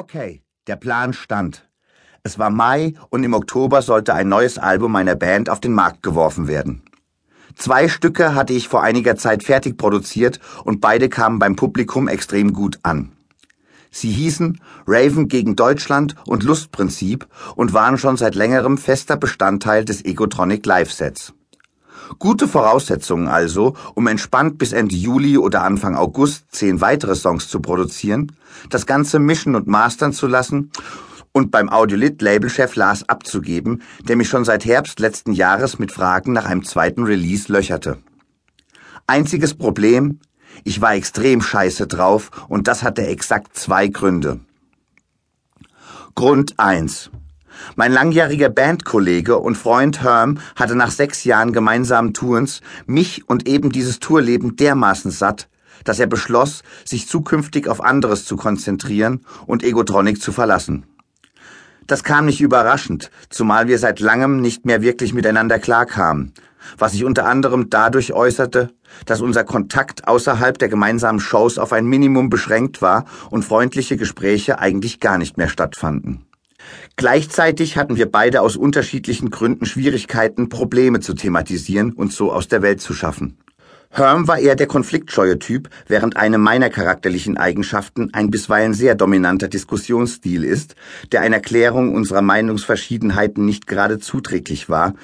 Okay, 0.00 0.42
der 0.68 0.76
Plan 0.76 1.12
stand. 1.12 1.68
Es 2.22 2.38
war 2.38 2.50
Mai 2.50 2.94
und 3.10 3.24
im 3.24 3.34
Oktober 3.34 3.82
sollte 3.82 4.14
ein 4.14 4.28
neues 4.28 4.56
Album 4.56 4.92
meiner 4.92 5.16
Band 5.16 5.50
auf 5.50 5.58
den 5.58 5.72
Markt 5.72 6.04
geworfen 6.04 6.46
werden. 6.46 6.84
Zwei 7.56 7.88
Stücke 7.88 8.36
hatte 8.36 8.52
ich 8.52 8.68
vor 8.68 8.84
einiger 8.84 9.16
Zeit 9.16 9.42
fertig 9.42 9.76
produziert 9.76 10.38
und 10.62 10.80
beide 10.80 11.08
kamen 11.08 11.40
beim 11.40 11.56
Publikum 11.56 12.06
extrem 12.06 12.52
gut 12.52 12.78
an. 12.84 13.10
Sie 13.90 14.12
hießen 14.12 14.60
Raven 14.86 15.26
gegen 15.26 15.56
Deutschland 15.56 16.14
und 16.26 16.44
Lustprinzip 16.44 17.26
und 17.56 17.72
waren 17.72 17.98
schon 17.98 18.16
seit 18.16 18.36
längerem 18.36 18.78
fester 18.78 19.16
Bestandteil 19.16 19.84
des 19.84 20.04
Egotronic 20.04 20.64
Live-Sets. 20.64 21.34
Gute 22.18 22.48
Voraussetzungen 22.48 23.28
also, 23.28 23.74
um 23.94 24.06
entspannt 24.06 24.58
bis 24.58 24.72
Ende 24.72 24.94
Juli 24.94 25.38
oder 25.38 25.62
Anfang 25.62 25.94
August 25.94 26.46
zehn 26.50 26.80
weitere 26.80 27.14
Songs 27.14 27.48
zu 27.48 27.60
produzieren, 27.60 28.32
das 28.70 28.86
Ganze 28.86 29.18
mischen 29.18 29.54
und 29.54 29.66
mastern 29.66 30.12
zu 30.12 30.26
lassen 30.26 30.70
und 31.32 31.50
beim 31.50 31.68
Audiolit-Labelchef 31.68 32.74
Lars 32.74 33.08
abzugeben, 33.08 33.82
der 34.02 34.16
mich 34.16 34.28
schon 34.28 34.44
seit 34.44 34.64
Herbst 34.64 35.00
letzten 35.00 35.32
Jahres 35.32 35.78
mit 35.78 35.92
Fragen 35.92 36.32
nach 36.32 36.46
einem 36.46 36.64
zweiten 36.64 37.04
Release 37.04 37.52
löcherte. 37.52 37.98
Einziges 39.06 39.54
Problem, 39.54 40.20
ich 40.64 40.80
war 40.80 40.94
extrem 40.94 41.40
scheiße 41.40 41.86
drauf 41.86 42.30
und 42.48 42.68
das 42.68 42.82
hatte 42.82 43.06
exakt 43.06 43.56
zwei 43.56 43.88
Gründe. 43.88 44.40
Grund 46.14 46.58
eins: 46.58 47.10
Mein 47.76 47.92
langjähriger 47.92 48.48
Bandkollege 48.48 49.38
und 49.38 49.56
Freund 49.56 50.02
Herm 50.02 50.38
hatte 50.56 50.74
nach 50.74 50.90
sechs 50.90 51.24
Jahren 51.24 51.52
gemeinsamen 51.52 52.14
Tourens 52.14 52.60
mich 52.86 53.28
und 53.28 53.48
eben 53.48 53.70
dieses 53.70 54.00
Tourleben 54.00 54.56
dermaßen 54.56 55.10
satt, 55.10 55.48
dass 55.84 56.00
er 56.00 56.06
beschloss, 56.06 56.62
sich 56.84 57.08
zukünftig 57.08 57.68
auf 57.68 57.82
anderes 57.82 58.24
zu 58.24 58.36
konzentrieren 58.36 59.20
und 59.46 59.62
Egotronic 59.62 60.20
zu 60.20 60.32
verlassen. 60.32 60.84
Das 61.86 62.04
kam 62.04 62.26
nicht 62.26 62.42
überraschend, 62.42 63.10
zumal 63.30 63.66
wir 63.66 63.78
seit 63.78 63.98
langem 63.98 64.42
nicht 64.42 64.66
mehr 64.66 64.82
wirklich 64.82 65.14
miteinander 65.14 65.58
klarkamen, 65.58 66.34
was 66.76 66.92
sich 66.92 67.04
unter 67.04 67.24
anderem 67.24 67.70
dadurch 67.70 68.12
äußerte, 68.12 68.70
dass 69.06 69.22
unser 69.22 69.44
Kontakt 69.44 70.06
außerhalb 70.06 70.58
der 70.58 70.68
gemeinsamen 70.68 71.18
Shows 71.18 71.56
auf 71.56 71.72
ein 71.72 71.86
Minimum 71.86 72.28
beschränkt 72.28 72.82
war 72.82 73.06
und 73.30 73.44
freundliche 73.44 73.96
Gespräche 73.96 74.58
eigentlich 74.58 75.00
gar 75.00 75.16
nicht 75.16 75.38
mehr 75.38 75.48
stattfanden. 75.48 76.27
Gleichzeitig 76.96 77.76
hatten 77.76 77.96
wir 77.96 78.10
beide 78.10 78.40
aus 78.40 78.56
unterschiedlichen 78.56 79.30
Gründen 79.30 79.66
Schwierigkeiten, 79.66 80.48
Probleme 80.48 81.00
zu 81.00 81.14
thematisieren 81.14 81.92
und 81.92 82.12
so 82.12 82.32
aus 82.32 82.48
der 82.48 82.62
Welt 82.62 82.80
zu 82.80 82.94
schaffen. 82.94 83.38
Herm 83.90 84.28
war 84.28 84.38
eher 84.38 84.54
der 84.54 84.66
konfliktscheue 84.66 85.38
Typ, 85.38 85.70
während 85.86 86.16
eine 86.16 86.36
meiner 86.36 86.68
charakterlichen 86.68 87.38
Eigenschaften 87.38 88.12
ein 88.12 88.30
bisweilen 88.30 88.74
sehr 88.74 88.94
dominanter 88.94 89.48
Diskussionsstil 89.48 90.44
ist, 90.44 90.76
der 91.10 91.22
einer 91.22 91.40
Klärung 91.40 91.94
unserer 91.94 92.22
Meinungsverschiedenheiten 92.22 93.44
nicht 93.44 93.66
gerade 93.66 93.98
zuträglich 93.98 94.68
war, 94.68 94.94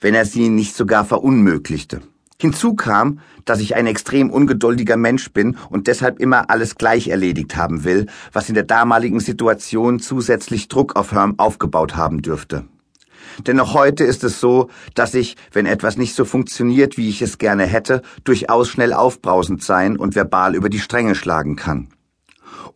wenn 0.00 0.14
er 0.14 0.26
sie 0.26 0.48
nicht 0.48 0.74
sogar 0.74 1.04
verunmöglichte. 1.04 2.00
Hinzu 2.42 2.74
kam, 2.74 3.20
dass 3.44 3.60
ich 3.60 3.76
ein 3.76 3.86
extrem 3.86 4.28
ungeduldiger 4.28 4.96
Mensch 4.96 5.32
bin 5.32 5.56
und 5.70 5.86
deshalb 5.86 6.18
immer 6.18 6.50
alles 6.50 6.74
gleich 6.74 7.06
erledigt 7.06 7.54
haben 7.54 7.84
will, 7.84 8.06
was 8.32 8.48
in 8.48 8.56
der 8.56 8.64
damaligen 8.64 9.20
Situation 9.20 10.00
zusätzlich 10.00 10.66
Druck 10.66 10.96
auf 10.96 11.12
Herm 11.12 11.38
aufgebaut 11.38 11.94
haben 11.94 12.20
dürfte. 12.20 12.64
Denn 13.46 13.60
auch 13.60 13.74
heute 13.74 14.02
ist 14.02 14.24
es 14.24 14.40
so, 14.40 14.70
dass 14.94 15.14
ich, 15.14 15.36
wenn 15.52 15.66
etwas 15.66 15.96
nicht 15.96 16.16
so 16.16 16.24
funktioniert, 16.24 16.96
wie 16.96 17.08
ich 17.08 17.22
es 17.22 17.38
gerne 17.38 17.64
hätte, 17.64 18.02
durchaus 18.24 18.68
schnell 18.68 18.92
aufbrausend 18.92 19.62
sein 19.62 19.96
und 19.96 20.16
verbal 20.16 20.56
über 20.56 20.68
die 20.68 20.80
Stränge 20.80 21.14
schlagen 21.14 21.54
kann. 21.54 21.90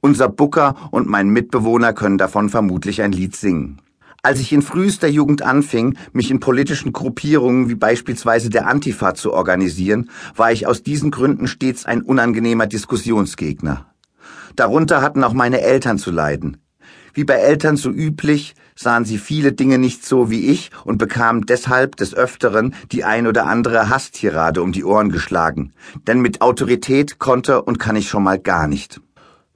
Unser 0.00 0.28
Booker 0.28 0.76
und 0.92 1.08
mein 1.08 1.28
Mitbewohner 1.28 1.92
können 1.92 2.18
davon 2.18 2.50
vermutlich 2.50 3.02
ein 3.02 3.10
Lied 3.10 3.34
singen. 3.34 3.80
Als 4.22 4.40
ich 4.40 4.52
in 4.52 4.62
frühester 4.62 5.08
Jugend 5.08 5.42
anfing, 5.42 5.96
mich 6.12 6.30
in 6.30 6.40
politischen 6.40 6.92
Gruppierungen 6.92 7.68
wie 7.68 7.74
beispielsweise 7.74 8.50
der 8.50 8.66
Antifa 8.66 9.14
zu 9.14 9.32
organisieren, 9.32 10.10
war 10.34 10.50
ich 10.52 10.66
aus 10.66 10.82
diesen 10.82 11.10
Gründen 11.10 11.46
stets 11.46 11.86
ein 11.86 12.02
unangenehmer 12.02 12.66
Diskussionsgegner. 12.66 13.86
Darunter 14.56 15.02
hatten 15.02 15.22
auch 15.22 15.32
meine 15.32 15.60
Eltern 15.60 15.98
zu 15.98 16.10
leiden. 16.10 16.56
Wie 17.16 17.24
bei 17.24 17.34
Eltern 17.34 17.76
so 17.76 17.90
üblich, 17.90 18.54
sahen 18.74 19.06
sie 19.06 19.16
viele 19.16 19.52
Dinge 19.52 19.78
nicht 19.78 20.04
so 20.04 20.30
wie 20.30 20.48
ich 20.48 20.70
und 20.84 20.98
bekamen 20.98 21.46
deshalb 21.46 21.96
des 21.96 22.14
Öfteren 22.14 22.74
die 22.92 23.04
ein 23.04 23.26
oder 23.26 23.46
andere 23.46 23.88
Hasstirade 23.88 24.62
um 24.62 24.72
die 24.72 24.84
Ohren 24.84 25.10
geschlagen. 25.10 25.72
Denn 26.06 26.20
mit 26.20 26.42
Autorität 26.42 27.18
konnte 27.18 27.62
und 27.62 27.78
kann 27.78 27.96
ich 27.96 28.08
schon 28.08 28.22
mal 28.22 28.38
gar 28.38 28.68
nicht. 28.68 29.00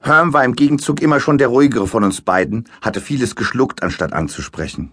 Herm 0.03 0.33
war 0.33 0.43
im 0.43 0.55
Gegenzug 0.55 0.99
immer 0.99 1.19
schon 1.19 1.37
der 1.37 1.49
ruhigere 1.49 1.85
von 1.85 2.03
uns 2.03 2.21
beiden, 2.21 2.65
hatte 2.81 3.01
vieles 3.01 3.35
geschluckt, 3.35 3.83
anstatt 3.83 4.13
anzusprechen. 4.13 4.91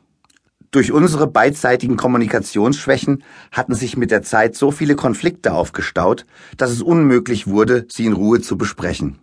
Durch 0.70 0.92
unsere 0.92 1.26
beidseitigen 1.26 1.96
Kommunikationsschwächen 1.96 3.24
hatten 3.50 3.74
sich 3.74 3.96
mit 3.96 4.10
der 4.10 4.22
Zeit 4.22 4.54
so 4.54 4.70
viele 4.70 4.96
Konflikte 4.96 5.54
aufgestaut, 5.54 6.26
dass 6.58 6.70
es 6.70 6.82
unmöglich 6.82 7.46
wurde, 7.46 7.86
sie 7.88 8.04
in 8.04 8.12
Ruhe 8.12 8.42
zu 8.42 8.58
besprechen. 8.58 9.18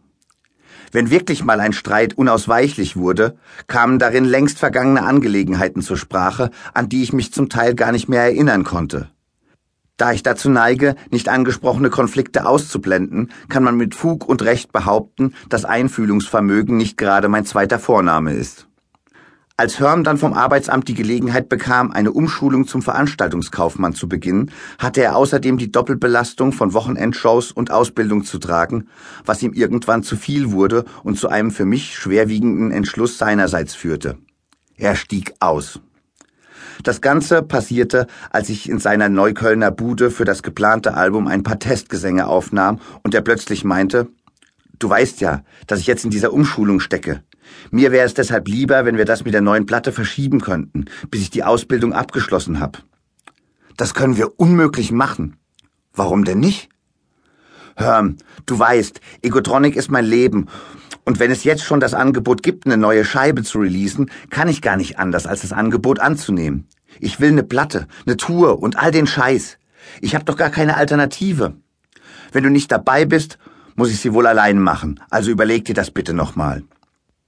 Wenn 0.92 1.12
wirklich 1.12 1.44
mal 1.44 1.60
ein 1.60 1.74
Streit 1.74 2.18
unausweichlich 2.18 2.98
wurde, 2.98 3.38
kamen 3.68 4.00
darin 4.00 4.26
längst 4.26 4.58
vergangene 4.58 5.04
Angelegenheiten 5.04 5.84
zur 5.84 5.98
Sprache, 5.98 6.50
an 6.74 6.90
die 6.90 7.04
ich 7.04 7.14
mich 7.14 7.32
zum 7.32 7.48
Teil 7.48 7.76
gar 7.76 7.92
nicht 7.92 8.10
mehr 8.10 8.24
erinnern 8.24 8.64
konnte. 8.64 9.12
Da 9.98 10.12
ich 10.12 10.24
dazu 10.24 10.50
neige, 10.50 10.96
nicht 11.10 11.30
angesprochene 11.30 11.90
Konflikte 11.90 12.46
auszublenden, 12.46 13.32
kann 13.48 13.64
man 13.64 13.78
mit 13.78 13.96
Fug 13.96 14.28
und 14.28 14.42
Recht 14.42 14.74
behaupten, 14.74 15.34
dass 15.48 15.64
Einfühlungsvermögen 15.64 16.76
nicht 16.76 16.98
gerade 16.98 17.30
mein 17.30 17.46
zweiter 17.46 17.80
Vorname 17.80 18.34
ist. 18.34 18.68
Als 19.58 19.80
Hörm 19.80 20.04
dann 20.04 20.18
vom 20.18 20.34
Arbeitsamt 20.34 20.90
die 20.90 20.96
Gelegenheit 20.96 21.48
bekam, 21.48 21.92
eine 21.92 22.12
Umschulung 22.12 22.68
zum 22.68 22.82
Veranstaltungskaufmann 22.82 23.94
zu 23.94 24.10
beginnen, 24.10 24.52
hatte 24.80 25.02
er 25.02 25.16
außerdem 25.16 25.58
die 25.58 25.72
Doppelbelastung 25.72 26.52
von 26.52 26.74
Wochenendshows 26.74 27.54
und 27.54 27.72
Ausbildung 27.72 28.26
zu 28.26 28.38
tragen, 28.38 28.90
was 29.26 29.42
ihm 29.42 29.54
irgendwann 29.54 30.04
zu 30.04 30.18
viel 30.18 30.52
wurde 30.52 30.84
und 31.04 31.18
zu 31.18 31.30
einem 31.30 31.52
für 31.52 31.64
mich 31.64 31.96
schwerwiegenden 31.96 32.72
Entschluss 32.72 33.18
seinerseits 33.18 33.76
führte. 33.76 34.18
Er 34.76 34.98
stieg 34.98 35.34
aus. 35.40 35.80
Das 36.84 37.02
Ganze 37.02 37.42
passierte, 37.42 38.08
als 38.30 38.50
ich 38.50 38.70
in 38.70 38.80
seiner 38.80 39.10
Neuköllner 39.10 39.72
Bude 39.72 40.12
für 40.12 40.26
das 40.26 40.44
geplante 40.44 40.94
Album 40.94 41.28
ein 41.28 41.44
paar 41.44 41.60
Testgesänge 41.60 42.28
aufnahm 42.28 42.80
und 43.04 43.14
er 43.14 43.22
plötzlich 43.22 43.64
meinte, 43.64 44.08
Du 44.80 44.90
weißt 44.90 45.22
ja, 45.22 45.44
dass 45.68 45.80
ich 45.80 45.88
jetzt 45.88 46.04
in 46.04 46.12
dieser 46.12 46.34
Umschulung 46.34 46.80
stecke. 46.80 47.24
Mir 47.72 47.92
wäre 47.92 48.06
es 48.06 48.14
deshalb 48.14 48.48
lieber, 48.48 48.86
wenn 48.86 48.98
wir 48.98 49.06
das 49.06 49.24
mit 49.24 49.34
der 49.34 49.42
neuen 49.42 49.66
Platte 49.66 49.92
verschieben 49.92 50.42
könnten, 50.42 50.86
bis 51.10 51.22
ich 51.22 51.30
die 51.30 51.44
Ausbildung 51.44 51.94
abgeschlossen 51.94 52.60
habe. 52.60 52.80
Das 53.78 53.94
können 53.94 54.18
wir 54.18 54.40
unmöglich 54.40 54.92
machen. 54.92 55.38
Warum 55.94 56.26
denn 56.26 56.40
nicht? 56.40 56.70
Hör, 57.76 58.14
du 58.46 58.60
weißt, 58.60 59.02
Egotronic 59.22 59.76
ist 59.76 59.92
mein 59.92 60.06
Leben. 60.06 60.48
Und 61.04 61.20
wenn 61.20 61.30
es 61.30 61.44
jetzt 61.44 61.64
schon 61.64 61.80
das 61.80 61.94
Angebot 61.94 62.42
gibt, 62.42 62.66
eine 62.66 62.78
neue 62.78 63.06
Scheibe 63.06 63.44
zu 63.44 63.60
releasen, 63.60 64.10
kann 64.30 64.48
ich 64.48 64.62
gar 64.62 64.78
nicht 64.78 64.98
anders, 64.98 65.28
als 65.28 65.42
das 65.42 65.54
Angebot 65.54 66.00
anzunehmen. 66.00 66.68
Ich 67.00 67.20
will 67.20 67.30
eine 67.30 67.44
Platte, 67.44 67.88
eine 68.06 68.18
Tour 68.18 68.60
und 68.62 68.80
all 68.80 68.92
den 68.92 69.08
Scheiß. 69.08 69.58
Ich 70.02 70.16
habe 70.16 70.26
doch 70.26 70.38
gar 70.38 70.50
keine 70.50 70.78
Alternative. 70.78 71.56
Wenn 72.32 72.44
du 72.44 72.50
nicht 72.50 72.72
dabei 72.72 73.06
bist, 73.06 73.38
muss 73.76 73.92
ich 73.92 74.00
sie 74.00 74.14
wohl 74.14 74.26
allein 74.26 74.58
machen. 74.60 75.00
Also 75.10 75.30
überleg 75.30 75.66
dir 75.66 75.76
das 75.76 75.92
bitte 75.92 76.14
nochmal. 76.14 76.64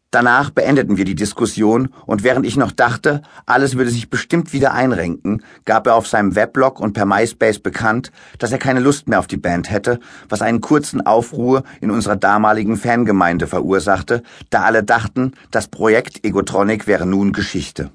Danach 0.09 0.51
beendeten 0.51 0.95
wir 0.95 1.03
die 1.03 1.15
Diskussion 1.15 1.89
und 2.05 2.23
während 2.23 2.45
ich 2.45 2.55
noch 2.55 2.71
dachte, 2.71 3.23
alles 3.45 3.75
würde 3.75 3.91
sich 3.91 4.09
bestimmt 4.09 4.53
wieder 4.53 4.73
einrenken, 4.73 5.43
gab 5.65 5.85
er 5.85 5.95
auf 5.95 6.07
seinem 6.07 6.35
Weblog 6.35 6.79
und 6.79 6.93
per 6.93 7.05
MySpace 7.05 7.59
bekannt, 7.59 8.13
dass 8.39 8.53
er 8.53 8.57
keine 8.57 8.79
Lust 8.79 9.09
mehr 9.09 9.19
auf 9.19 9.27
die 9.27 9.35
Band 9.35 9.69
hätte, 9.69 9.99
was 10.29 10.41
einen 10.41 10.61
kurzen 10.61 11.05
Aufruhr 11.05 11.63
in 11.81 11.91
unserer 11.91 12.15
damaligen 12.15 12.77
Fangemeinde 12.77 13.47
verursachte, 13.47 14.23
da 14.49 14.61
alle 14.61 14.81
dachten, 14.81 15.33
das 15.51 15.67
Projekt 15.67 16.23
Egotronic 16.23 16.87
wäre 16.87 17.05
nun 17.05 17.33
Geschichte. 17.33 17.91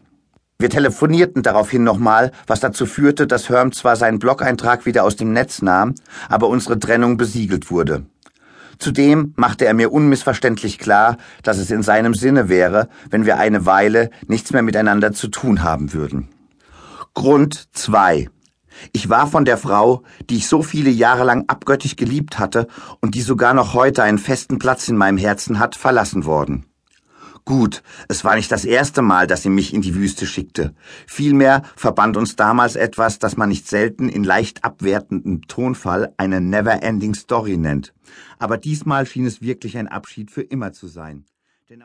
Wir 0.58 0.68
telefonierten 0.68 1.42
daraufhin 1.42 1.82
nochmal, 1.82 2.30
was 2.46 2.60
dazu 2.60 2.84
führte, 2.84 3.26
dass 3.26 3.48
Herm 3.48 3.72
zwar 3.72 3.96
seinen 3.96 4.18
Blog-Eintrag 4.18 4.84
wieder 4.84 5.02
aus 5.02 5.16
dem 5.16 5.32
Netz 5.32 5.62
nahm, 5.62 5.94
aber 6.28 6.48
unsere 6.48 6.78
Trennung 6.78 7.16
besiegelt 7.16 7.70
wurde. 7.70 8.04
Zudem 8.82 9.32
machte 9.36 9.64
er 9.64 9.74
mir 9.74 9.92
unmissverständlich 9.92 10.76
klar, 10.76 11.16
dass 11.44 11.58
es 11.58 11.70
in 11.70 11.84
seinem 11.84 12.14
Sinne 12.14 12.48
wäre, 12.48 12.88
wenn 13.10 13.24
wir 13.24 13.38
eine 13.38 13.64
Weile 13.64 14.10
nichts 14.26 14.52
mehr 14.52 14.62
miteinander 14.62 15.12
zu 15.12 15.28
tun 15.28 15.62
haben 15.62 15.92
würden. 15.92 16.30
Grund 17.14 17.68
2. 17.74 18.28
Ich 18.92 19.08
war 19.08 19.28
von 19.28 19.44
der 19.44 19.56
Frau, 19.56 20.02
die 20.28 20.38
ich 20.38 20.48
so 20.48 20.64
viele 20.64 20.90
Jahre 20.90 21.22
lang 21.22 21.44
abgöttisch 21.46 21.94
geliebt 21.94 22.40
hatte 22.40 22.66
und 23.00 23.14
die 23.14 23.22
sogar 23.22 23.54
noch 23.54 23.72
heute 23.72 24.02
einen 24.02 24.18
festen 24.18 24.58
Platz 24.58 24.88
in 24.88 24.96
meinem 24.96 25.16
Herzen 25.16 25.60
hat, 25.60 25.76
verlassen 25.76 26.24
worden. 26.24 26.66
Gut, 27.44 27.82
es 28.08 28.24
war 28.24 28.36
nicht 28.36 28.52
das 28.52 28.64
erste 28.64 29.02
Mal, 29.02 29.26
dass 29.26 29.42
sie 29.42 29.50
mich 29.50 29.74
in 29.74 29.82
die 29.82 29.96
Wüste 29.96 30.26
schickte. 30.26 30.74
Vielmehr 31.08 31.62
verband 31.74 32.16
uns 32.16 32.36
damals 32.36 32.76
etwas, 32.76 33.18
das 33.18 33.36
man 33.36 33.48
nicht 33.48 33.68
selten 33.68 34.08
in 34.08 34.22
leicht 34.22 34.64
abwertendem 34.64 35.42
Tonfall 35.48 36.14
eine 36.18 36.40
never-ending 36.40 37.14
Story 37.14 37.56
nennt. 37.56 37.94
Aber 38.38 38.58
diesmal 38.58 39.06
schien 39.06 39.26
es 39.26 39.42
wirklich 39.42 39.76
ein 39.76 39.88
Abschied 39.88 40.30
für 40.30 40.42
immer 40.42 40.72
zu 40.72 40.86
sein. 40.86 41.24